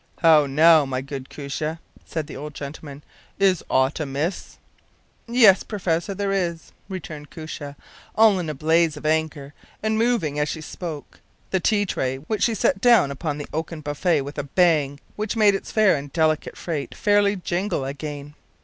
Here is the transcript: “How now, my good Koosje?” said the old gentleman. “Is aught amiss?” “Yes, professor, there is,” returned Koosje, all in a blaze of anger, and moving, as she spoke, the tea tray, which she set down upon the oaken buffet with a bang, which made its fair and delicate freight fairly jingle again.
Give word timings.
“How 0.23 0.47
now, 0.47 0.83
my 0.83 1.01
good 1.01 1.29
Koosje?” 1.29 1.77
said 2.07 2.25
the 2.25 2.35
old 2.35 2.55
gentleman. 2.55 3.03
“Is 3.37 3.63
aught 3.69 3.99
amiss?” 3.99 4.57
“Yes, 5.27 5.61
professor, 5.61 6.15
there 6.15 6.31
is,” 6.31 6.71
returned 6.89 7.29
Koosje, 7.29 7.75
all 8.15 8.39
in 8.39 8.49
a 8.49 8.55
blaze 8.55 8.97
of 8.97 9.05
anger, 9.05 9.53
and 9.83 9.99
moving, 9.99 10.39
as 10.39 10.49
she 10.49 10.61
spoke, 10.61 11.19
the 11.51 11.59
tea 11.59 11.85
tray, 11.85 12.17
which 12.17 12.41
she 12.41 12.55
set 12.55 12.81
down 12.81 13.11
upon 13.11 13.37
the 13.37 13.47
oaken 13.53 13.81
buffet 13.81 14.21
with 14.21 14.39
a 14.39 14.43
bang, 14.49 14.99
which 15.17 15.35
made 15.37 15.53
its 15.53 15.71
fair 15.71 15.95
and 15.95 16.11
delicate 16.11 16.57
freight 16.57 16.95
fairly 16.95 17.35
jingle 17.35 17.85
again. 17.85 18.33